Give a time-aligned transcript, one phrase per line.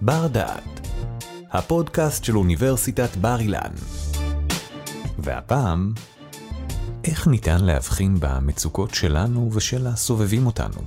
[0.00, 0.88] בר דעת,
[1.52, 3.70] הפודקאסט של אוניברסיטת בר אילן.
[5.18, 5.92] והפעם,
[7.04, 10.80] איך ניתן להבחין במצוקות שלנו ושל הסובבים אותנו?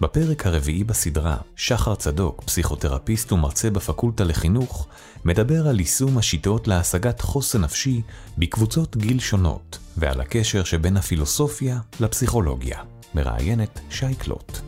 [0.00, 4.88] בפרק הרביעי בסדרה, שחר צדוק, פסיכותרפיסט ומרצה בפקולטה לחינוך,
[5.24, 8.02] מדבר על יישום השיטות להשגת חוסן נפשי
[8.38, 12.80] בקבוצות גיל שונות, ועל הקשר שבין הפילוסופיה לפסיכולוגיה.
[13.14, 14.60] מראיינת שי קלוט.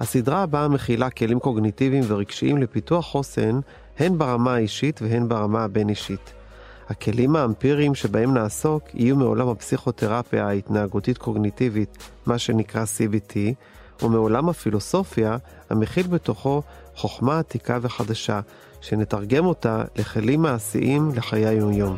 [0.00, 3.60] הסדרה הבאה מכילה כלים קוגניטיביים ורגשיים לפיתוח חוסן,
[3.98, 6.32] הן ברמה האישית והן ברמה הבין-אישית.
[6.88, 13.36] הכלים האמפיריים שבהם נעסוק יהיו מעולם הפסיכותרפיה ההתנהגותית קוגניטיבית, מה שנקרא CBT,
[14.02, 15.36] ומעולם הפילוסופיה,
[15.70, 16.62] המכיל בתוכו
[16.94, 18.40] חוכמה עתיקה וחדשה,
[18.80, 21.96] שנתרגם אותה לכלים מעשיים לחיי היומיום.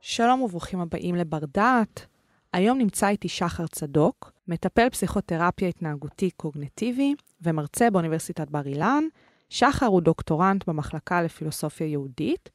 [0.00, 2.06] שלום וברוכים הבאים לבר דעת.
[2.52, 9.04] היום נמצא איתי שחר צדוק, מטפל פסיכותרפיה התנהגותי קוגנטיבי ומרצה באוניברסיטת בר אילן.
[9.48, 12.50] שחר הוא דוקטורנט במחלקה לפילוסופיה יהודית.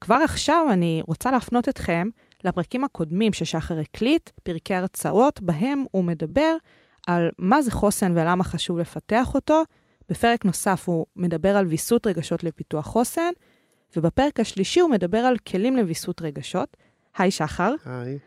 [0.00, 2.08] כבר עכשיו אני רוצה להפנות אתכם
[2.44, 6.56] לפרקים הקודמים ששחר הקליט, פרקי הרצאות, בהם הוא מדבר
[7.06, 9.62] על מה זה חוסן ולמה חשוב לפתח אותו.
[10.08, 13.30] בפרק נוסף הוא מדבר על ויסות רגשות לפיתוח חוסן,
[13.96, 16.76] ובפרק השלישי הוא מדבר על כלים לוויסות רגשות.
[17.18, 17.74] היי שחר.
[17.84, 18.18] היי.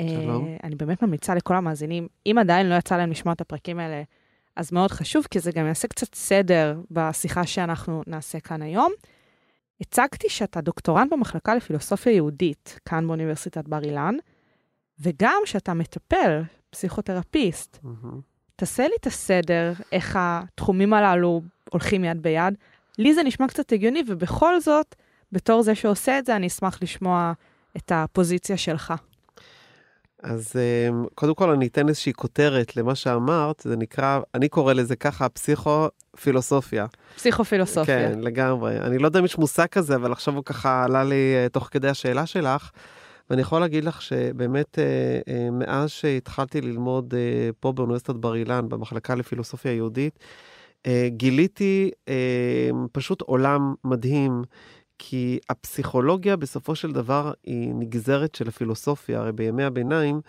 [0.00, 0.56] שלום.
[0.56, 4.02] Uh, אני באמת ממליצה לכל המאזינים, אם עדיין לא יצא להם לשמוע את הפרקים האלה,
[4.56, 8.92] אז מאוד חשוב, כי זה גם יעשה קצת סדר בשיחה שאנחנו נעשה כאן היום.
[9.80, 14.14] הצגתי שאתה דוקטורנט במחלקה לפילוסופיה יהודית, כאן באוניברסיטת בר אילן,
[15.00, 17.78] וגם שאתה מטפל, פסיכותרפיסט.
[17.84, 18.16] Mm-hmm.
[18.56, 22.54] תעשה לי את הסדר, איך התחומים הללו הולכים יד ביד.
[22.98, 24.94] לי זה נשמע קצת הגיוני, ובכל זאת,
[25.32, 27.32] בתור זה שעושה את זה, אני אשמח לשמוע
[27.76, 28.94] את הפוזיציה שלך.
[30.26, 34.96] אז אמ, קודם כל אני אתן איזושהי כותרת למה שאמרת, זה נקרא, אני קורא לזה
[34.96, 36.86] ככה פסיכו-פילוסופיה.
[37.16, 37.84] פסיכו-פילוסופיה.
[37.84, 38.78] כן, לגמרי.
[38.80, 41.68] אני לא יודע אם יש מושג כזה, אבל עכשיו הוא ככה עלה לי אה, תוך
[41.70, 42.70] כדי השאלה שלך.
[43.30, 44.84] ואני יכול להגיד לך שבאמת אה,
[45.28, 47.14] אה, מאז שהתחלתי ללמוד
[47.60, 50.18] פה באוניברסיטת בר אילן, במחלקה לפילוסופיה יהודית,
[51.08, 51.90] גיליתי
[52.92, 54.42] פשוט עולם מדהים.
[54.98, 60.20] כי הפסיכולוגיה בסופו של דבר היא נגזרת של הפילוסופיה, הרי בימי הביניים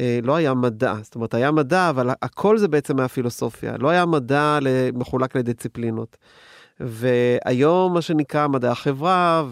[0.00, 3.88] אה, לא היה מדע, זאת אומרת היה מדע, אבל הכל זה בעצם היה פילוסופיה, לא
[3.88, 4.58] היה מדע
[4.94, 6.16] מחולק לדיציפלינות.
[6.80, 9.44] והיום מה שנקרא מדעי החברה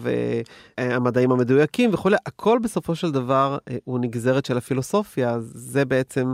[0.77, 6.33] והמדעים המדויקים וכולי, הכל בסופו של דבר אה, הוא נגזרת של הפילוסופיה, זה בעצם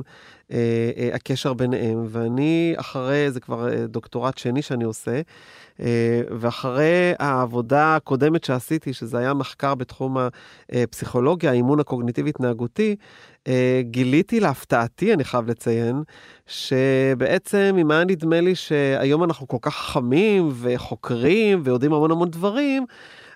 [1.13, 2.05] הקשר ביניהם.
[2.09, 5.21] ואני אחרי, זה כבר דוקטורט שני שאני עושה,
[6.39, 10.17] ואחרי העבודה הקודמת שעשיתי, שזה היה מחקר בתחום
[10.71, 12.95] הפסיכולוגיה, האימון הקוגניטיבי-התנהגותי,
[13.81, 16.03] גיליתי להפתעתי, אני חייב לציין,
[16.47, 22.85] שבעצם אם היה נדמה לי שהיום אנחנו כל כך חכמים וחוקרים ויודעים המון המון דברים,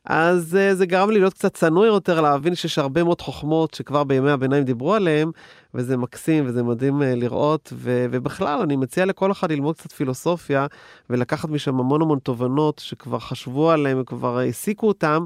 [0.10, 4.04] אז uh, זה גרם לי להיות קצת צנוע יותר, להבין שיש הרבה מאוד חוכמות שכבר
[4.04, 5.32] בימי הביניים דיברו עליהן,
[5.74, 10.66] וזה מקסים וזה מדהים uh, לראות, ו- ובכלל, אני מציע לכל אחד ללמוד קצת פילוסופיה,
[11.10, 15.20] ולקחת משם המון המון תובנות שכבר חשבו עליהן וכבר העסיקו אותן,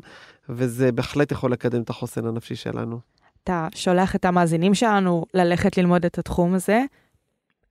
[0.49, 2.99] וזה בהחלט יכול לקדם את החוסן הנפשי שלנו.
[3.43, 6.81] אתה שולח את המאזינים שלנו ללכת ללמוד את התחום הזה.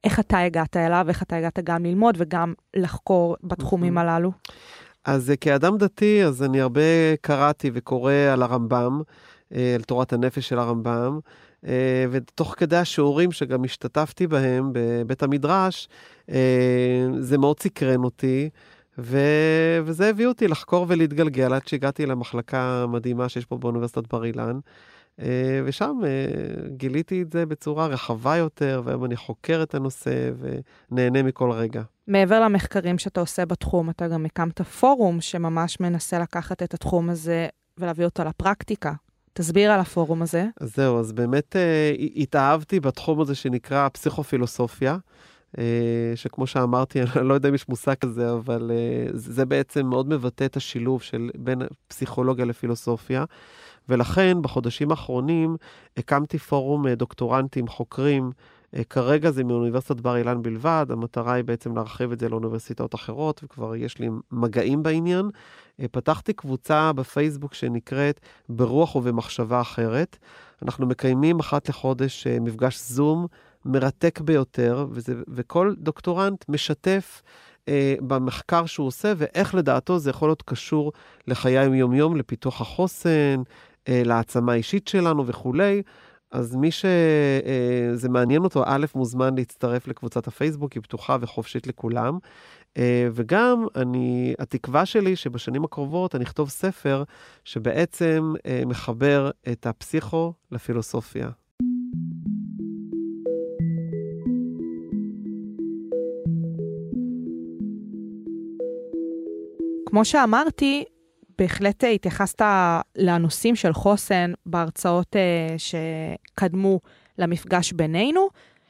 [0.04, 4.32] איך אתה הגעת אליו, איך אתה הגעת גם ללמוד וגם לחקור בתחומים הללו?
[5.04, 9.02] אז אה, כאדם דתי, אז אני הרבה קראתי וקורא על הרמב"ם,
[9.54, 11.18] אה, על תורת הנפש של הרמב"ם,
[11.66, 15.88] אה, ותוך כדי השיעורים שגם השתתפתי בהם בבית המדרש,
[17.18, 18.50] זה מאוד סקרן אותי.
[18.98, 19.18] ו...
[19.84, 24.58] וזה הביא אותי לחקור ולהתגלגל עד שהגעתי למחלקה המדהימה שיש פה באוניברסיטת בר אילן.
[25.64, 26.00] ושם
[26.66, 30.30] גיליתי את זה בצורה רחבה יותר, והיום אני חוקר את הנושא
[30.90, 31.82] ונהנה מכל רגע.
[32.06, 37.48] מעבר למחקרים שאתה עושה בתחום, אתה גם הקמת פורום שממש מנסה לקחת את התחום הזה
[37.78, 38.92] ולהביא אותו לפרקטיקה.
[39.32, 40.46] תסביר על הפורום הזה.
[40.60, 44.96] אז זהו, אז באמת אה, התאהבתי בתחום הזה שנקרא פסיכופילוסופיה,
[45.58, 50.08] אה, שכמו שאמרתי, אני לא יודע אם יש מושג כזה, אבל אה, זה בעצם מאוד
[50.08, 53.24] מבטא את השילוב של בין פסיכולוגיה לפילוסופיה.
[53.88, 55.56] ולכן בחודשים האחרונים
[55.96, 58.32] הקמתי פורום אה, דוקטורנטים, חוקרים,
[58.76, 63.40] אה, כרגע זה מאוניברסיטת בר אילן בלבד, המטרה היא בעצם להרחיב את זה לאוניברסיטאות אחרות,
[63.44, 65.30] וכבר יש לי מגעים בעניין.
[65.80, 70.18] אה, פתחתי קבוצה בפייסבוק שנקראת ברוח ובמחשבה אחרת.
[70.62, 73.26] אנחנו מקיימים אחת לחודש מפגש זום
[73.64, 77.22] מרתק ביותר, וזה, וכל דוקטורנט משתף
[77.68, 80.92] אה, במחקר שהוא עושה, ואיך לדעתו זה יכול להיות קשור
[81.26, 83.42] לחיי היום-יום, לפיתוח החוסן,
[83.88, 85.82] להעצמה אישית שלנו וכולי.
[86.30, 92.18] אז מי שזה מעניין אותו, א', מוזמן להצטרף לקבוצת הפייסבוק, היא פתוחה וחופשית לכולם.
[93.12, 97.02] וגם אני, התקווה שלי שבשנים הקרובות אני אכתוב ספר
[97.44, 98.34] שבעצם
[98.66, 101.30] מחבר את הפסיכו לפילוסופיה.
[109.86, 110.84] כמו שאמרתי,
[111.42, 112.42] בהחלט התייחסת
[112.96, 116.80] לנושאים של חוסן בהרצאות uh, שקדמו
[117.18, 118.28] למפגש בינינו,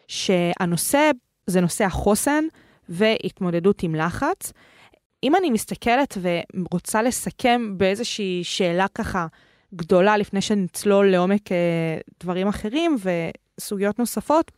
[0.09, 1.11] שהנושא
[1.47, 2.45] זה נושא החוסן
[2.89, 4.53] והתמודדות עם לחץ.
[5.23, 9.27] אם אני מסתכלת ורוצה לסכם באיזושהי שאלה ככה
[9.75, 11.55] גדולה לפני שנצלול לעומק uh,
[12.21, 12.97] דברים אחרים
[13.59, 14.51] וסוגיות נוספות,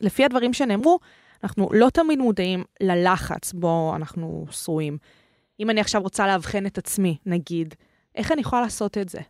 [0.00, 0.98] לפי הדברים שנאמרו,
[1.44, 4.98] אנחנו לא תמיד מודעים ללחץ בו אנחנו שרויים.
[5.60, 7.74] אם אני עכשיו רוצה לאבחן את עצמי, נגיד,
[8.14, 9.20] איך אני יכולה לעשות את זה?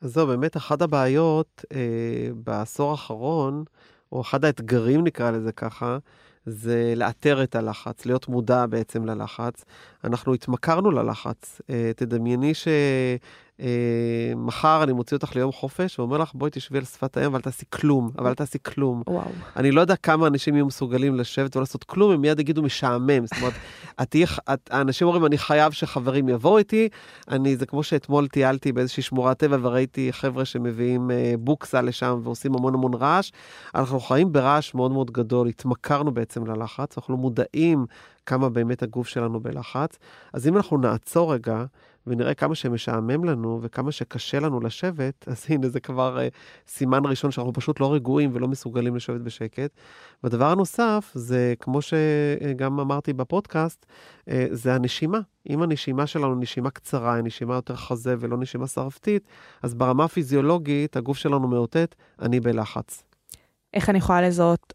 [0.00, 3.64] אז זהו, באמת אחת הבעיות אה, בעשור האחרון,
[4.12, 5.98] או אחד האתגרים נקרא לזה ככה,
[6.46, 9.64] זה לאתר את הלחץ, להיות מודע בעצם ללחץ.
[10.04, 11.60] אנחנו התמכרנו ללחץ.
[11.70, 12.68] אה, תדמייני ש...
[13.60, 17.40] אה, מחר אני מוציא אותך ליום חופש ואומר לך, בואי תשבי על שפת הים ואל
[17.40, 19.02] תעשי כלום, אבל אל תעשי כלום.
[19.06, 19.30] וואו.
[19.56, 23.26] אני לא יודע כמה אנשים יהיו מסוגלים לשבת ולעשות כלום, הם מיד יגידו משעמם.
[23.26, 23.52] זאת אומרת,
[24.02, 24.16] את
[24.52, 26.88] את, האנשים אומרים, אני חייב שחברים יבואו איתי.
[27.28, 32.54] אני, זה כמו שאתמול טיילתי באיזושהי שמורת טבע וראיתי חבר'ה שמביאים אה, בוקסה לשם ועושים
[32.54, 33.30] המון המון רעש.
[33.74, 37.86] אנחנו חיים ברעש מאוד מאוד גדול, התמכרנו בעצם ללחץ, אנחנו לא מודעים
[38.26, 39.98] כמה באמת הגוף שלנו בלחץ.
[40.32, 41.64] אז אם אנחנו נעצור רגע,
[42.06, 46.34] ונראה כמה שמשעמם לנו וכמה שקשה לנו לשבת, אז הנה זה כבר uh,
[46.68, 49.70] סימן ראשון שאנחנו פשוט לא רגועים ולא מסוגלים לשבת בשקט.
[50.22, 53.86] והדבר הנוסף זה, כמו שגם אמרתי בפודקאסט,
[54.20, 55.20] uh, זה הנשימה.
[55.50, 59.28] אם הנשימה שלנו נשימה קצרה, נשימה יותר חזה ולא נשימה שרפתית,
[59.62, 63.02] אז ברמה הפיזיולוגית הגוף שלנו מאותת, אני בלחץ.
[63.74, 64.74] איך אני יכולה לזהות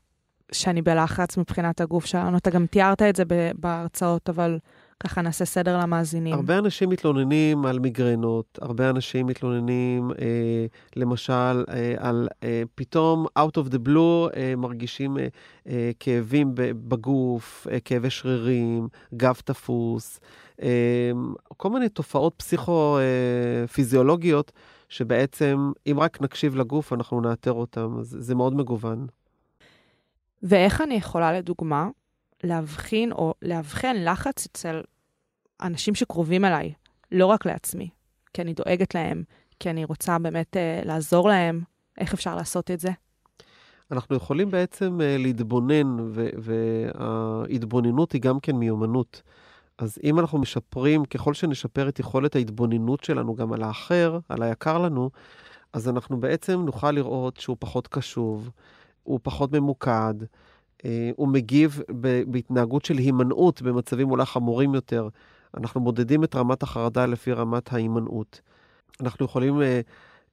[0.51, 2.37] שאני בלחץ מבחינת הגוף שלנו?
[2.37, 3.23] אתה גם תיארת את זה
[3.55, 4.59] בהרצאות, אבל...
[5.03, 6.33] ככה נעשה סדר למאזינים.
[6.33, 10.65] הרבה אנשים מתלוננים על מיגרנות, הרבה אנשים מתלוננים, אה,
[10.95, 15.27] למשל, אה, על אה, פתאום, out of the blue, אה, מרגישים אה,
[15.69, 20.19] אה, כאבים בגוף, אה, כאבי שרירים, גב תפוס,
[20.61, 21.11] אה,
[21.57, 27.97] כל מיני תופעות פסיכו-פיזיולוגיות, אה, שבעצם, אם רק נקשיב לגוף, אנחנו נאתר אותם.
[27.99, 29.07] אז זה מאוד מגוון.
[30.43, 31.89] ואיך אני יכולה, לדוגמה,
[32.43, 34.81] להבחין או לאבחן לחץ אצל
[35.61, 36.73] אנשים שקרובים אליי,
[37.11, 37.89] לא רק לעצמי,
[38.33, 39.23] כי אני דואגת להם,
[39.59, 41.61] כי אני רוצה באמת uh, לעזור להם.
[41.97, 42.89] איך אפשר לעשות את זה?
[43.91, 45.97] אנחנו יכולים בעצם uh, להתבונן,
[46.37, 49.21] וההתבוננות היא גם כן מיומנות.
[49.77, 54.77] אז אם אנחנו משפרים, ככל שנשפר את יכולת ההתבוננות שלנו גם על האחר, על היקר
[54.77, 55.09] לנו,
[55.73, 58.49] אז אנחנו בעצם נוכל לראות שהוא פחות קשוב,
[59.09, 60.13] הוא פחות ממוקד,
[60.85, 61.81] אה, הוא מגיב
[62.27, 65.07] בהתנהגות של הימנעות במצבים אולי חמורים יותר.
[65.57, 68.41] אנחנו מודדים את רמת החרדה לפי רמת ההימנעות.
[69.01, 69.81] אנחנו יכולים אה,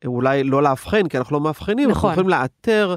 [0.05, 2.11] אולי לא לאבחן, כי אנחנו לא מאבחנים, נכון.
[2.11, 2.95] אנחנו יכולים לאתר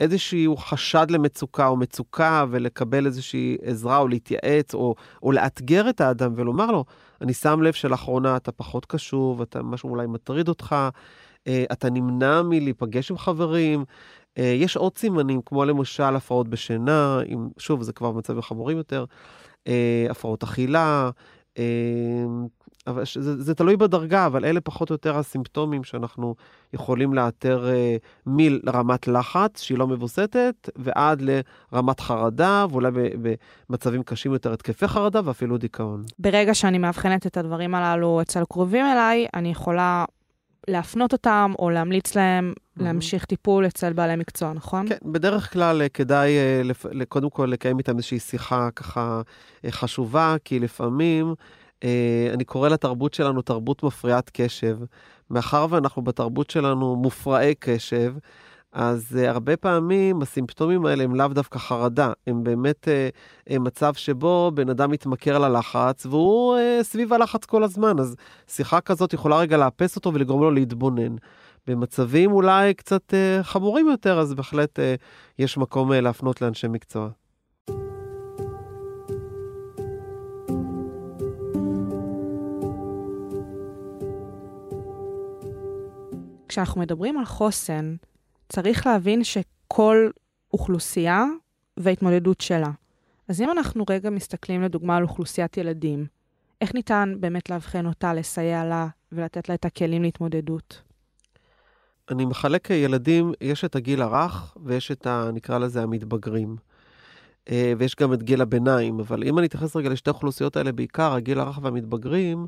[0.00, 6.32] איזשהו חשד למצוקה או מצוקה ולקבל איזושהי עזרה או להתייעץ או, או לאתגר את האדם
[6.36, 6.84] ולומר לו,
[7.20, 10.76] אני שם לב שלאחרונה אתה פחות קשוב, אתה משהו אולי מטריד אותך,
[11.46, 13.84] אה, אתה נמנע מלהיפגש עם חברים, אה,
[14.42, 19.04] יש עוד סימנים, כמו למשל הפרעות בשינה, עם, שוב, זה כבר מצבים חמורים יותר,
[19.66, 21.10] אה, הפרעות אכילה,
[21.58, 21.64] אה,
[22.86, 26.34] אבל זה, זה תלוי בדרגה, אבל אלה פחות או יותר הסימפטומים שאנחנו
[26.72, 27.68] יכולים לאתר
[28.26, 32.90] מרמת לחץ, שהיא לא מבוסתת, ועד לרמת חרדה, ואולי
[33.70, 36.04] במצבים קשים יותר התקפי חרדה ואפילו דיכאון.
[36.18, 40.04] ברגע שאני מאבחנת את הדברים הללו אצל קרובים אליי, אני יכולה
[40.68, 42.52] להפנות אותם או להמליץ להם.
[42.76, 44.88] להמשיך טיפול אצל בעלי מקצוע, נכון?
[44.88, 49.22] כן, בדרך כלל אה, כדאי אה, קודם כל לקיים איתם איזושהי שיחה ככה
[49.64, 51.34] אה, חשובה, כי לפעמים
[52.32, 54.78] אני קורא לתרבות שלנו תרבות מפריעת קשב.
[55.30, 58.14] מאחר ואנחנו בתרבות שלנו מופרעי קשב,
[58.72, 63.94] אז uh, הרבה פעמים הסימפטומים האלה הם לאו דווקא חרדה, הם באמת uh, uh, מצב
[63.94, 68.16] שבו בן אדם מתמכר ללחץ והוא uh, סביב הלחץ כל הזמן, אז
[68.48, 71.16] שיחה כזאת יכולה רגע לאפס אותו ולגרום לו להתבונן.
[71.66, 74.82] במצבים אולי קצת uh, חמורים יותר, אז בהחלט uh,
[75.38, 77.08] יש מקום uh, להפנות לאנשי מקצוע.
[86.48, 87.96] כשאנחנו מדברים על חוסן,
[88.48, 90.10] צריך להבין שכל
[90.52, 91.24] אוכלוסייה
[91.76, 92.70] וההתמודדות שלה.
[93.28, 96.06] אז אם אנחנו רגע מסתכלים לדוגמה על אוכלוסיית ילדים,
[96.60, 100.85] איך ניתן באמת לאבחן אותה, לסייע לה ולתת לה את הכלים להתמודדות?
[102.10, 105.30] אני מחלק ילדים, יש את הגיל הרך ויש את ה...
[105.34, 106.56] נקרא לזה המתבגרים.
[107.50, 111.12] אה, ויש גם את גיל הביניים, אבל אם אני אתייחס רגע לשתי האוכלוסיות האלה, בעיקר
[111.12, 112.46] הגיל הרך והמתבגרים,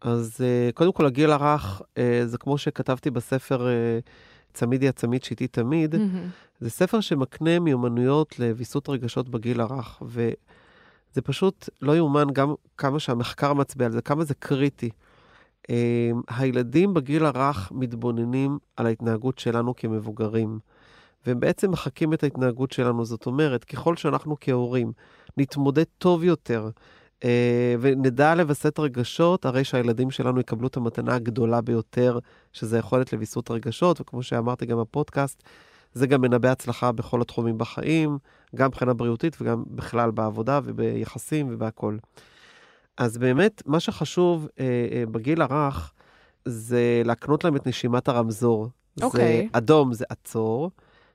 [0.00, 3.68] אז אה, קודם כל הגיל הרך, אה, זה כמו שכתבתי בספר
[4.54, 6.58] צמידי הצמיד שאיתי תמיד, mm-hmm.
[6.60, 13.52] זה ספר שמקנה מיומנויות לוויסות רגשות בגיל הרך, וזה פשוט לא יאומן גם כמה שהמחקר
[13.52, 14.90] מצביע על זה, כמה זה קריטי.
[16.28, 20.58] הילדים בגיל הרך מתבוננים על ההתנהגות שלנו כמבוגרים.
[21.26, 23.04] והם בעצם מחקים את ההתנהגות שלנו.
[23.04, 24.92] זאת אומרת, ככל שאנחנו כהורים
[25.36, 26.70] נתמודד טוב יותר
[27.24, 32.18] אה, ונדע לווסת רגשות, הרי שהילדים שלנו יקבלו את המתנה הגדולה ביותר,
[32.52, 35.42] שזה יכולת לוויסות רגשות, וכמו שאמרתי גם בפודקאסט,
[35.92, 38.18] זה גם מנבא הצלחה בכל התחומים בחיים,
[38.56, 41.98] גם מבחינה בריאותית וגם בכלל בעבודה וביחסים ובהכול.
[42.96, 45.92] אז באמת, מה שחשוב אה, אה, בגיל הרך,
[46.44, 48.68] זה להקנות להם את נשימת הרמזור.
[49.02, 49.48] אוקיי.
[49.52, 50.70] זה אדום זה עצור,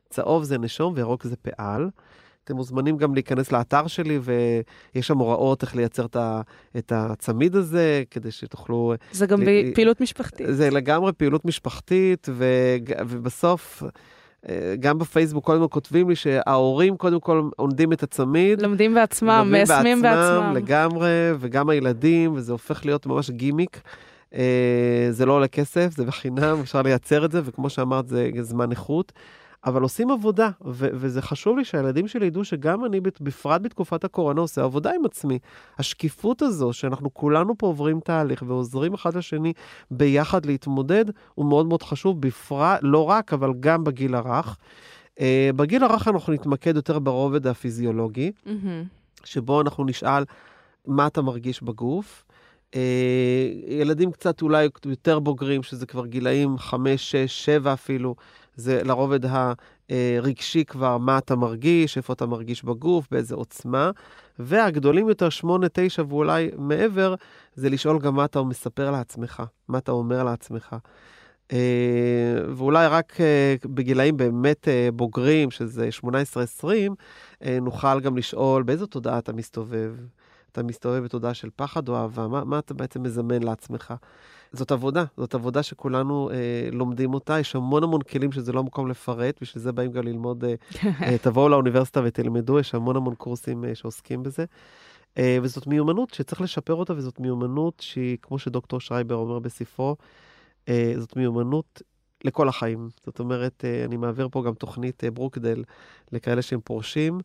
[0.09, 1.89] צהוב זה נשום וירוק זה פעל.
[2.43, 6.05] אתם מוזמנים גם להיכנס לאתר שלי, ויש שם הוראות איך לייצר
[6.77, 8.93] את הצמיד הזה, כדי שתוכלו...
[9.11, 9.73] זה גם ל...
[9.73, 10.47] פעילות משפחתית.
[10.49, 12.45] זה לגמרי פעילות משפחתית, ו...
[13.07, 13.83] ובסוף...
[14.49, 18.61] אה, גם בפייסבוק כל הזמן כותבים לי שההורים קודם כל עונדים את הצמיד.
[18.61, 20.19] לומדים בעצמם, מיישמים בעצמם.
[20.19, 20.53] בעצמם.
[20.55, 23.81] לגמרי, וגם הילדים, וזה הופך להיות ממש גימיק.
[24.35, 28.71] אה, זה לא עולה כסף, זה בחינם, אפשר לייצר את זה, וכמו שאמרת, זה זמן
[28.71, 29.11] איכות.
[29.65, 34.41] אבל עושים עבודה, ו- וזה חשוב לי שהילדים שלי ידעו שגם אני, בפרט בתקופת הקורונה,
[34.41, 35.39] עושה עבודה עם עצמי.
[35.79, 39.53] השקיפות הזו, שאנחנו כולנו פה עוברים תהליך ועוזרים אחד לשני
[39.91, 41.05] ביחד להתמודד,
[41.35, 44.57] הוא מאוד מאוד חשוב, בפרט, לא רק, אבל גם בגיל הרך.
[45.15, 45.19] Uh,
[45.55, 48.49] בגיל הרך אנחנו נתמקד יותר ברובד הפיזיולוגי, mm-hmm.
[49.23, 50.23] שבו אנחנו נשאל
[50.87, 52.25] מה אתה מרגיש בגוף.
[52.71, 52.77] Uh,
[53.67, 58.15] ילדים קצת אולי יותר בוגרים, שזה כבר גילאים 5, 6, 7 אפילו,
[58.55, 59.19] זה לרובד
[59.89, 63.91] הרגשי כבר, מה אתה מרגיש, איפה אתה מרגיש בגוף, באיזה עוצמה.
[64.39, 67.15] והגדולים יותר, שמונה, תשע ואולי מעבר,
[67.55, 70.75] זה לשאול גם מה אתה מספר לעצמך, מה אתה אומר לעצמך.
[71.49, 71.55] Uh,
[72.49, 76.03] ואולי רק uh, בגילאים באמת uh, בוגרים, שזה 18-20,
[76.63, 79.95] uh, נוכל גם לשאול באיזו תודעה אתה מסתובב.
[80.51, 83.93] אתה מסתובב בתודעה של פחד או אהבה, מה, מה אתה בעצם מזמן לעצמך?
[84.53, 88.87] זאת עבודה, זאת עבודה שכולנו אה, לומדים אותה, יש המון המון כלים שזה לא מקום
[88.87, 90.55] לפרט, בשביל זה באים גם ללמוד, אה,
[91.01, 94.45] אה, תבואו לאוניברסיטה ותלמדו, יש המון המון קורסים אה, שעוסקים בזה.
[95.17, 99.95] אה, וזאת מיומנות שצריך לשפר אותה, וזאת מיומנות שהיא, כמו שדוקטור שרייבר אומר בספרו,
[100.69, 101.81] אה, זאת מיומנות
[102.23, 102.89] לכל החיים.
[103.05, 105.63] זאת אומרת, אה, אני מעביר פה גם תוכנית אה, ברוקדל
[106.11, 107.19] לכאלה שהם פורשים.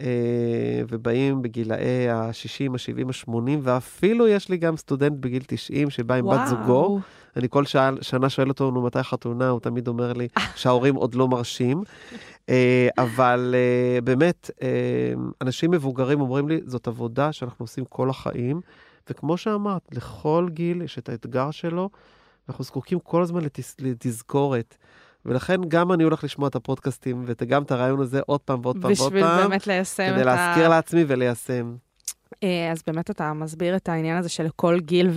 [0.00, 6.26] אה, ובאים בגילאי ה-60, ה-70, ה-80, ואפילו יש לי גם סטודנט בגיל 90 שבא עם
[6.26, 6.38] וואו.
[6.38, 7.00] בת זוגו.
[7.36, 9.48] אני כל שעה, שנה שואל אותו, נו, מתי חתונה?
[9.48, 11.82] הוא תמיד אומר לי שההורים עוד לא מרשים.
[12.48, 14.50] אה, אבל אה, באמת,
[15.40, 18.60] אנשים מבוגרים אומרים לי, זאת עבודה שאנחנו עושים כל החיים,
[19.10, 21.90] וכמו שאמרת, לכל גיל יש את האתגר שלו,
[22.48, 23.76] ואנחנו זקוקים כל הזמן לתז...
[23.80, 24.76] לתזכורת.
[25.24, 28.92] ולכן גם אני הולך לשמוע את הפודקאסטים וגם את הרעיון הזה עוד פעם ועוד פעם
[28.96, 29.20] ועוד פעם.
[29.20, 30.14] בשביל באמת ליישם את ה...
[30.14, 31.74] כדי להזכיר לעצמי וליישם.
[32.42, 35.08] אה, אז באמת אתה מסביר את העניין הזה של כל גיל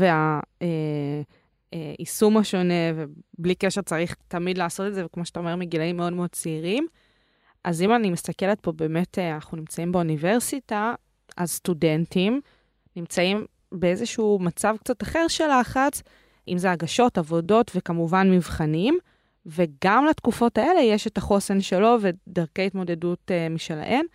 [1.72, 5.98] והיישום אה, אה, השונה, ובלי קשר צריך תמיד לעשות את זה, וכמו שאתה אומר, מגילאים
[5.98, 6.88] מאוד מאוד צעירים.
[7.64, 10.94] אז אם אני מסתכלת פה, באמת, אנחנו נמצאים באוניברסיטה,
[11.38, 12.42] אז סטודנטים
[12.96, 16.02] נמצאים באיזשהו מצב קצת אחר של לחץ,
[16.48, 18.98] אם זה הגשות, עבודות וכמובן מבחנים.
[19.46, 24.06] וגם לתקופות האלה יש את החוסן שלו ודרכי התמודדות uh, משלהן.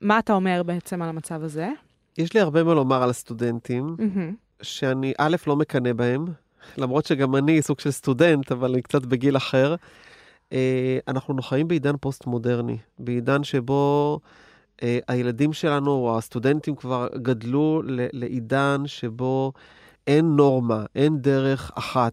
[0.00, 1.68] מה אתה אומר בעצם על המצב הזה?
[2.18, 4.62] יש לי הרבה מה לומר על הסטודנטים, mm-hmm.
[4.62, 6.24] שאני א', לא מקנא בהם,
[6.76, 9.74] למרות שגם אני סוג של סטודנט, אבל אני קצת בגיל אחר.
[10.50, 10.52] Uh,
[11.08, 14.20] אנחנו חיים בעידן פוסט-מודרני, בעידן שבו
[14.76, 17.82] uh, הילדים שלנו, או הסטודנטים כבר גדלו
[18.12, 19.52] לעידן שבו
[20.06, 22.12] אין נורמה, אין דרך אחת.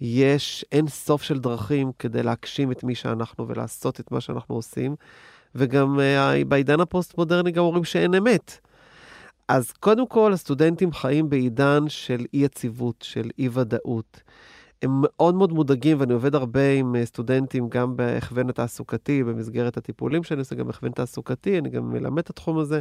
[0.00, 4.96] יש אין סוף של דרכים כדי להגשים את מי שאנחנו ולעשות את מה שאנחנו עושים,
[5.54, 8.58] וגם uh, בעידן הפוסט-מודרני גם אומרים שאין אמת.
[9.48, 14.22] אז קודם כל, הסטודנטים חיים בעידן של אי-יציבות, של אי-ודאות.
[14.82, 20.22] הם מאוד מאוד מודאגים, ואני עובד הרבה עם אה, סטודנטים, גם בהכוון התעסוקתי, במסגרת הטיפולים
[20.22, 22.80] שאני עושה, גם בהכוון תעסוקתי, אני גם מלמד את התחום הזה.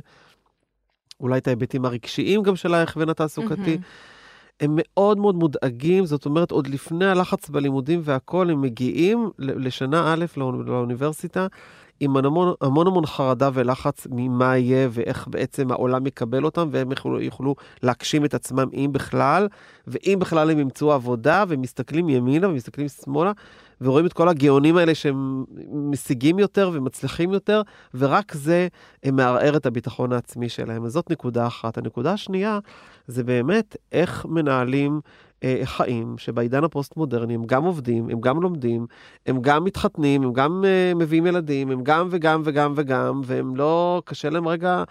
[1.20, 3.76] אולי את ההיבטים הרגשיים גם של ההכוון התעסוקתי.
[3.76, 4.19] Mm-hmm.
[4.60, 10.26] הם מאוד מאוד מודאגים, זאת אומרת, עוד לפני הלחץ בלימודים והכול, הם מגיעים לשנה א'
[10.38, 11.48] לאוניברסיטה
[12.00, 17.22] עם המון המון, המון חרדה ולחץ ממה יהיה ואיך בעצם העולם יקבל אותם, והם יוכלו,
[17.22, 19.48] יוכלו להגשים את עצמם, אם בכלל,
[19.88, 23.32] ואם בכלל הם ימצאו עבודה, ומסתכלים ימינה ומסתכלים שמאלה,
[23.82, 27.62] ורואים את כל הגאונים האלה שהם משיגים יותר ומצליחים יותר,
[27.94, 28.68] ורק זה
[29.12, 30.86] מערער את הביטחון העצמי שלהם.
[30.86, 31.78] אז זאת נקודה אחת.
[31.78, 32.60] הנקודה השנייה,
[33.08, 35.00] זה באמת איך מנהלים
[35.44, 38.86] אה, חיים שבעידן הפוסט-מודרני הם גם עובדים, הם גם לומדים,
[39.26, 44.02] הם גם מתחתנים, הם גם אה, מביאים ילדים, הם גם וגם וגם וגם, והם לא,
[44.06, 44.84] קשה להם רגע,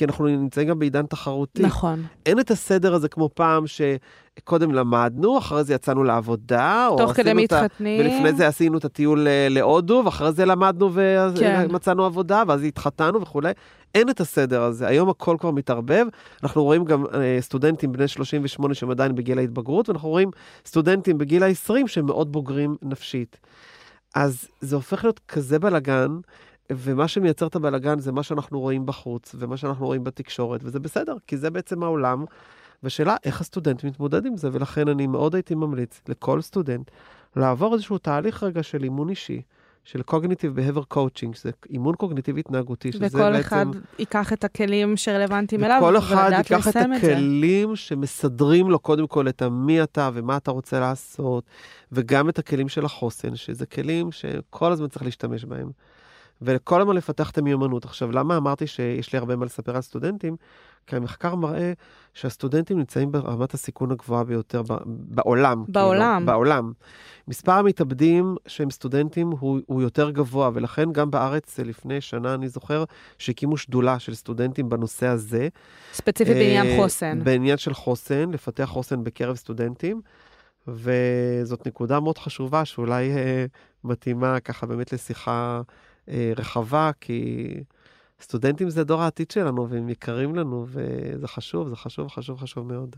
[0.00, 1.62] כי אנחנו נמצאים גם בעידן תחרותי.
[1.62, 2.02] נכון.
[2.26, 8.00] אין את הסדר הזה כמו פעם, שקודם למדנו, אחרי זה יצאנו לעבודה, תוך כדי מתחתנים.
[8.00, 12.06] ולפני זה עשינו את הטיול אה, להודו, ואחרי זה למדנו ומצאנו כן.
[12.06, 13.52] עבודה, ואז התחתנו וכולי.
[13.94, 16.06] אין את הסדר הזה, היום הכל כבר מתערבב.
[16.42, 20.30] אנחנו רואים גם אה, סטודנטים בני 38 שהם עדיין בגיל ההתבגרות, ואנחנו רואים
[20.66, 23.36] סטודנטים בגיל ה-20 שהם מאוד בוגרים נפשית.
[24.14, 26.18] אז זה הופך להיות כזה בלאגן,
[26.70, 31.16] ומה שמייצר את הבלאגן זה מה שאנחנו רואים בחוץ, ומה שאנחנו רואים בתקשורת, וזה בסדר,
[31.26, 32.24] כי זה בעצם העולם.
[32.82, 36.90] והשאלה איך הסטודנט מתמודד עם זה, ולכן אני מאוד הייתי ממליץ לכל סטודנט
[37.36, 39.42] לעבור איזשהו תהליך רגע של אימון אישי.
[39.84, 43.18] של Cognitive Behavior Coaching, שזה אימון קוגניטיבי התנהגותי, שזה בעצם...
[43.18, 43.66] וכל אחד
[43.98, 49.42] ייקח את הכלים שרלוונטיים אליו, וכל אחד ייקח את הכלים שמסדרים לו קודם כל את
[49.42, 51.44] המי אתה ומה אתה רוצה לעשות,
[51.92, 55.70] וגם את הכלים של החוסן, שזה כלים שכל הזמן צריך להשתמש בהם.
[56.42, 57.84] וכל הזמן לפתח את המיומנות.
[57.84, 60.36] עכשיו, למה אמרתי שיש לי הרבה מה לספר על סטודנטים?
[60.86, 61.72] כי המחקר מראה
[62.14, 65.64] שהסטודנטים נמצאים ברמת הסיכון הגבוהה ביותר בעולם.
[65.68, 66.14] בעולם.
[66.16, 66.72] כאילו, בעולם.
[67.28, 72.84] מספר המתאבדים שהם סטודנטים הוא, הוא יותר גבוה, ולכן גם בארץ לפני שנה, אני זוכר,
[73.18, 75.48] שהקימו שדולה של סטודנטים בנושא הזה.
[75.92, 77.24] ספציפית בעניין אה, חוסן.
[77.24, 80.00] בעניין של חוסן, לפתח חוסן בקרב סטודנטים.
[80.68, 83.44] וזאת נקודה מאוד חשובה, שאולי אה,
[83.84, 87.48] מתאימה ככה באמת לשיחה אה, רחבה, כי
[88.20, 92.96] סטודנטים זה דור העתיד שלנו, והם יקרים לנו, וזה חשוב, זה חשוב, חשוב, חשוב מאוד.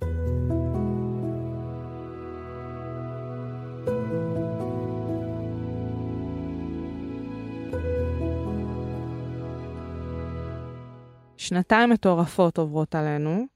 [11.42, 13.46] שנתיים מטורפות עוברות עלינו.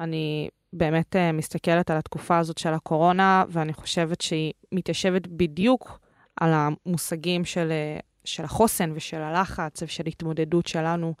[0.00, 5.98] אני באמת uh, מסתכלת על התקופה הזאת של הקורונה, ואני חושבת שהיא מתיישבת בדיוק
[6.40, 11.14] על המושגים של uh, של החוסן ושל הלחץ ושל התמודדות שלנו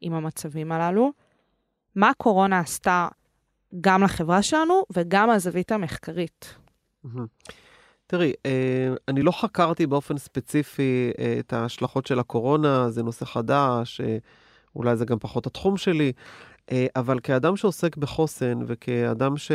[0.00, 1.12] עם המצבים הללו.
[1.94, 3.08] מה הקורונה עשתה
[3.80, 6.54] גם לחברה שלנו וגם מהזווית המחקרית?
[8.06, 14.00] תראי, אה, אני לא חקרתי באופן ספציפי אה, את ההשלכות של הקורונה, זה נושא חדש,
[14.00, 14.16] אה,
[14.76, 16.12] אולי זה גם פחות התחום שלי,
[16.96, 19.52] אבל כאדם שעוסק בחוסן וכאדם ש...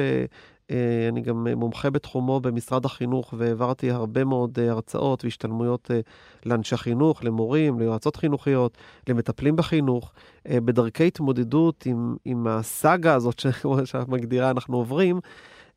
[0.72, 6.00] אה, אני גם מומחה בתחומו במשרד החינוך, והעברתי הרבה מאוד אה, הרצאות והשתלמויות אה,
[6.46, 8.78] לאנשי חינוך, למורים, ליועצות חינוכיות,
[9.08, 10.12] למטפלים בחינוך,
[10.48, 15.20] בדרכי התמודדות עם, עם הסאגה הזאת, כמו שאת מגדירה, אנחנו עוברים.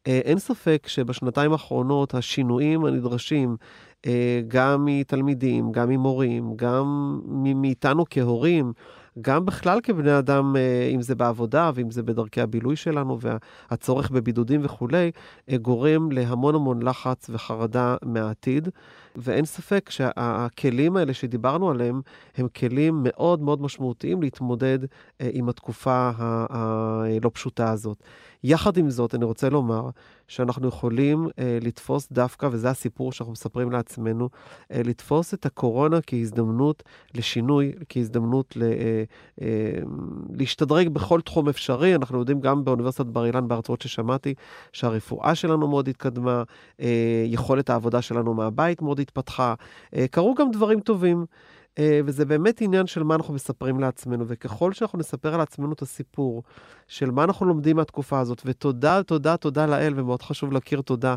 [0.06, 3.56] אין ספק שבשנתיים האחרונות השינויים הנדרשים,
[4.48, 7.20] גם מתלמידים, גם ממורים, גם
[7.54, 8.72] מאיתנו כהורים,
[9.20, 14.60] גם בכלל כבני אדם, אה, אם זה בעבודה ואם זה בדרכי הבילוי שלנו והצורך בבידודים
[14.64, 15.10] וכולי,
[15.50, 18.68] אה, גורם להמון המון לחץ וחרדה מהעתיד.
[19.16, 22.00] ואין ספק שהכלים האלה שדיברנו עליהם,
[22.36, 24.78] הם כלים מאוד מאוד משמעותיים להתמודד
[25.20, 28.02] אה, עם התקופה הלא פשוטה הזאת.
[28.44, 29.90] יחד עם זאת, אני רוצה לומר
[30.28, 34.28] שאנחנו יכולים אה, לתפוס דווקא, וזה הסיפור שאנחנו מספרים לעצמנו,
[34.72, 36.82] אה, לתפוס את הקורונה כהזדמנות
[37.14, 39.04] לשינוי, כהזדמנות ל, אה,
[39.42, 39.46] אה,
[40.30, 41.94] להשתדרג בכל תחום אפשרי.
[41.94, 44.34] אנחנו יודעים גם באוניברסיטת בר אילן, בהרצאות ששמעתי,
[44.72, 46.42] שהרפואה שלנו מאוד התקדמה,
[46.80, 49.54] אה, יכולת העבודה שלנו מהבית מאוד התפתחה.
[49.96, 51.26] אה, קרו גם דברים טובים.
[51.78, 56.42] אה, וזה באמת עניין של מה אנחנו מספרים לעצמנו, וככל שאנחנו נספר לעצמנו את הסיפור
[56.88, 61.14] של מה אנחנו לומדים מהתקופה הזאת, ותודה, תודה, תודה לאל, ומאוד חשוב להכיר תודה,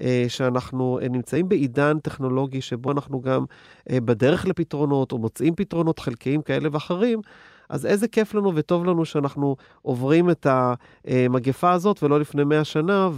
[0.00, 3.44] אה, שאנחנו נמצאים בעידן טכנולוגי שבו אנחנו גם
[3.92, 7.20] בדרך לפתרונות, או מוצאים פתרונות חלקיים כאלה ואחרים,
[7.68, 13.08] אז איזה כיף לנו וטוב לנו שאנחנו עוברים את המגפה הזאת, ולא לפני 100 שנה,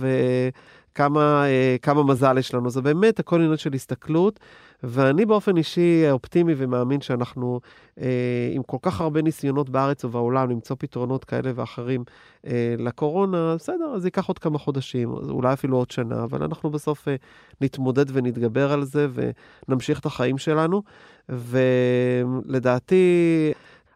[0.94, 2.70] וכמה מזל יש לנו.
[2.70, 4.40] זה באמת הכל עניין של הסתכלות.
[4.82, 7.60] ואני באופן אישי אופטימי ומאמין שאנחנו,
[8.00, 12.04] אה, עם כל כך הרבה ניסיונות בארץ ובעולם, למצוא פתרונות כאלה ואחרים
[12.46, 17.08] אה, לקורונה, בסדר, אז ייקח עוד כמה חודשים, אולי אפילו עוד שנה, אבל אנחנו בסוף
[17.08, 17.16] אה,
[17.60, 19.06] נתמודד ונתגבר על זה
[19.68, 20.82] ונמשיך את החיים שלנו.
[21.28, 22.94] ולדעתי,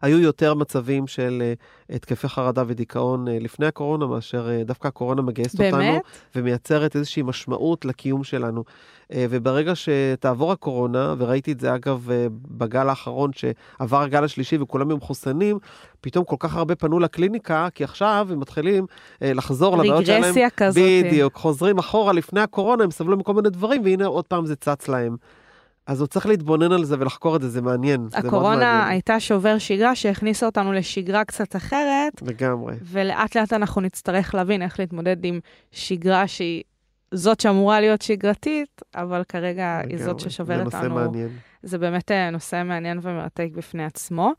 [0.01, 1.43] היו יותר מצבים של
[1.89, 5.73] uh, התקפי חרדה ודיכאון uh, לפני הקורונה, מאשר uh, דווקא הקורונה מגייסת באמת?
[5.73, 5.99] אותנו
[6.35, 8.63] ומייצרת איזושהי משמעות לקיום שלנו.
[9.11, 12.09] וברגע שתעבור הקורונה, וראיתי את זה אגב
[12.47, 15.59] בגל האחרון, שעבר הגל השלישי וכולם היו מחוסנים,
[16.01, 18.85] פתאום כל כך הרבה פנו לקליניקה, כי עכשיו הם מתחילים
[19.21, 20.23] לחזור לבעיות שלהם.
[20.23, 20.83] רגרסיה כזאת.
[21.05, 24.87] בדיוק, חוזרים אחורה לפני הקורונה, הם סבלו מכל מיני דברים, והנה עוד פעם זה צץ
[24.87, 25.15] להם.
[25.87, 28.07] אז הוא צריך להתבונן על זה ולחקור את זה, זה מעניין.
[28.09, 28.87] זה הקורונה מעניין.
[28.87, 32.75] הייתה שובר שגרה שהכניסה אותנו לשגרה קצת אחרת, לגמרי.
[32.83, 35.39] ולאט לאט אנחנו נצטרך להבין איך להתמודד עם
[35.71, 36.63] שגרה שהיא
[37.11, 40.19] זאת שאמורה להיות שגרתית, אבל כרגע היא זאת לגמרי.
[40.19, 40.87] ששוברת זה לנו.
[40.87, 41.29] נושא מעניין.
[41.63, 44.31] זה באמת אה, נושא מעניין ומרתק בפני עצמו.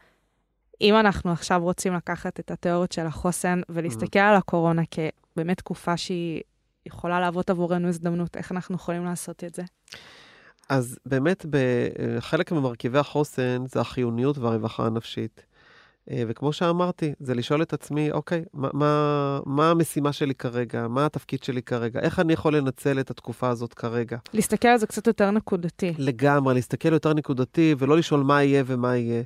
[0.81, 6.43] אם אנחנו עכשיו רוצים לקחת את התיאוריות של החוסן ולהסתכל על הקורונה כבאמת תקופה שהיא
[6.87, 9.63] יכולה להוות עבורנו הזדמנות, איך אנחנו יכולים לעשות את זה?
[10.69, 15.47] אז באמת, ב- חלק ממרכיבי החוסן זה החיוניות והרווחה הנפשית.
[16.11, 20.89] אה, וכמו שאמרתי, זה לשאול את עצמי, אוקיי, מה, מה, מה המשימה שלי כרגע?
[20.89, 22.01] מה התפקיד שלי כרגע?
[22.01, 24.19] איך אני יכול לנצל את התקופה הזאת כרגע?
[24.35, 25.95] להסתכל על זה קצת יותר נקודתי.
[25.99, 29.23] לגמרי, להסתכל יותר נקודתי ולא לשאול מה יהיה ומה יהיה,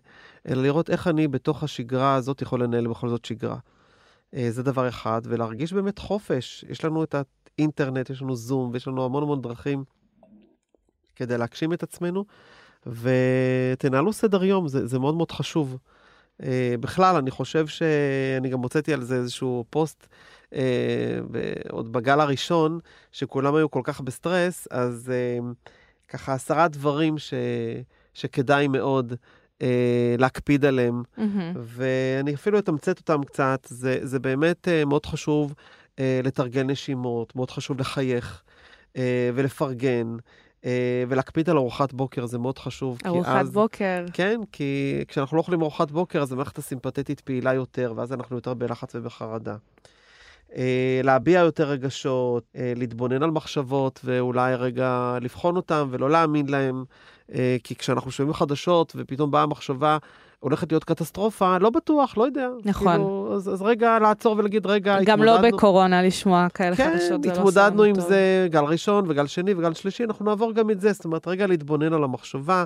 [0.48, 3.58] אלא לראות איך אני בתוך השגרה הזאת יכול לנהל בכל זאת שגרה.
[4.34, 6.64] אה, זה דבר אחד, ולהרגיש באמת חופש.
[6.68, 7.14] יש לנו את
[7.58, 9.84] האינטרנט, יש לנו זום, ויש לנו המון המון דרכים
[11.20, 12.24] כדי להגשים את עצמנו,
[12.86, 15.76] ותנהלו סדר יום, זה, זה מאוד מאוד חשוב.
[16.42, 20.06] אה, בכלל, אני חושב שאני גם הוצאתי על זה איזשהו פוסט
[20.54, 22.78] אה, ב- עוד בגל הראשון,
[23.12, 25.38] שכולם היו כל כך בסטרס, אז אה,
[26.08, 27.34] ככה עשרה דברים ש,
[28.14, 29.14] שכדאי מאוד
[29.62, 31.52] אה, להקפיד עליהם, מהמם.
[31.56, 33.66] ואני אפילו אתמצת אותם קצת.
[33.70, 35.54] זה, זה באמת אה, מאוד חשוב
[35.98, 38.42] אה, לתרגל נשימות, מאוד חשוב לחייך
[38.96, 40.16] אה, ולפרגן.
[40.64, 40.70] אה,
[41.08, 42.98] ולהקפיד על ארוחת בוקר זה מאוד חשוב.
[43.06, 44.04] ארוחת אז- בוקר.
[44.12, 48.54] כן, כי כשאנחנו לא אוכלים ארוחת בוקר, אז המערכת הסימפטית פעילה יותר, ואז אנחנו יותר
[48.54, 49.56] בלחץ ובחרדה.
[50.56, 56.84] אה, להביע יותר רגשות, אה, להתבונן על מחשבות, ואולי רגע לבחון אותם ולא להאמין להם,
[57.34, 59.98] אה, כי כשאנחנו שומעים חדשות ופתאום באה מחשבה,
[60.40, 62.48] הולכת להיות קטסטרופה, לא בטוח, לא יודע.
[62.64, 62.92] נכון.
[62.92, 67.22] כאילו, אז, אז רגע לעצור ולהגיד, רגע, גם לא התמודדנו- בקורונה לשמוע כאלה כן, חדשות,
[67.22, 68.08] זה לא עושה התמודדנו לנו עם טוב.
[68.08, 70.92] זה גל ראשון וגל שני וגל שלישי, אנחנו נעבור גם את זה.
[70.92, 72.64] זאת אומרת, רגע להתבונן על המחשבה.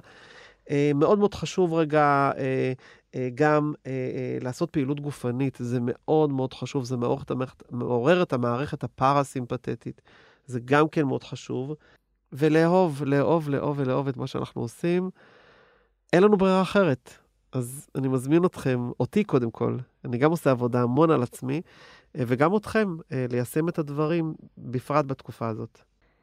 [0.71, 2.73] אה, מאוד מאוד חשוב רגע אה,
[3.15, 7.63] אה, גם אה, אה, לעשות פעילות גופנית, זה מאוד מאוד חשוב, זה מעורר את המערכת,
[7.73, 10.01] מעורר את המערכת הפרסימפטית,
[10.47, 11.75] זה גם כן מאוד חשוב.
[12.33, 15.11] ולאהוב, לאהוב, לאהוב ולאהוב את מה שאנחנו עושים.
[16.13, 17.11] אין לנו ברירה אחרת.
[17.55, 21.61] אז אני מזמין אתכם, אותי קודם כל, אני גם עושה עבודה המון על עצמי,
[22.17, 25.81] אה, וגם אתכם, אה, ליישם את הדברים, בפרט בתקופה הזאת.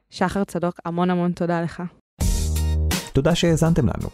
[0.09, 1.83] שחר צדוק, המון המון תודה לך.
[3.13, 4.09] תודה שהאזנתם לנו.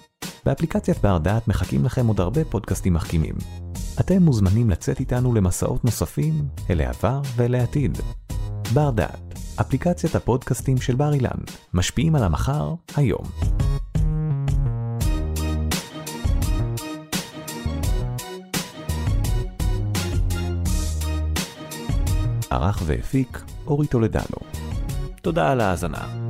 [0.45, 3.35] באפליקציית בר דעת מחכים לכם עוד הרבה פודקאסטים מחכימים.
[3.99, 6.33] אתם מוזמנים לצאת איתנו למסעות נוספים
[6.69, 7.97] אל העבר ואל העתיד.
[8.73, 11.39] בר דעת, אפליקציית הפודקאסטים של בר אילן,
[11.73, 13.23] משפיעים על המחר, היום.
[22.49, 24.37] ערך והפיק אורי טולדנו.
[25.21, 26.26] תודה על ההאזנה.